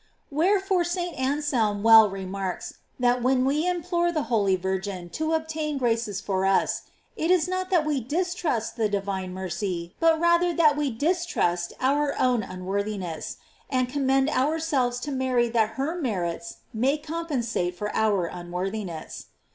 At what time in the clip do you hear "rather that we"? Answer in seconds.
10.19-10.89